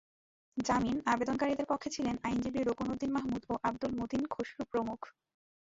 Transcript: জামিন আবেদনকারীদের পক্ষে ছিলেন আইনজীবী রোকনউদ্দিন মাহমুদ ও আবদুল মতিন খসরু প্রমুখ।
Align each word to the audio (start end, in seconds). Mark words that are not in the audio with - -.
জামিন 0.57 0.97
আবেদনকারীদের 1.05 1.65
পক্ষে 1.65 1.89
ছিলেন 1.89 2.15
আইনজীবী 2.23 2.59
রোকনউদ্দিন 2.61 3.11
মাহমুদ 3.11 3.43
ও 3.49 3.53
আবদুল 3.63 3.91
মতিন 3.99 4.21
খসরু 4.27 4.63
প্রমুখ। 4.71 4.99